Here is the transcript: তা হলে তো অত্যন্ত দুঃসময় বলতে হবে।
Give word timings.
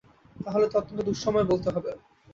তা 0.35 0.49
হলে 0.51 0.67
তো 0.67 0.75
অত্যন্ত 0.77 0.99
দুঃসময় 1.07 1.45
বলতে 1.51 1.69
হবে। 1.75 1.91